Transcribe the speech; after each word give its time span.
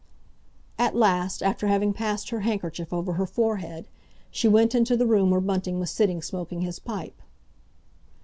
At 0.79 0.95
last, 0.95 1.43
after 1.43 1.67
having 1.67 1.93
passed 1.93 2.31
her 2.31 2.39
handkerchief 2.39 2.91
over 2.91 3.13
her 3.13 3.27
forehead, 3.27 3.87
she 4.31 4.47
went 4.47 4.73
into 4.73 4.97
the 4.97 5.05
room 5.05 5.29
where 5.29 5.39
Bunting 5.39 5.79
was 5.79 5.91
sitting 5.91 6.23
smoking 6.23 6.61
his 6.61 6.79
pipe. 6.79 7.21